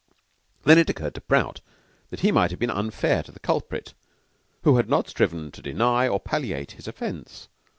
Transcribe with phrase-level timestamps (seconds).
[0.63, 1.61] Then it occurred to Prout
[2.09, 3.93] that he might have been unfair to the culprit,
[4.63, 7.47] who had not striven to deny or palliate his offense.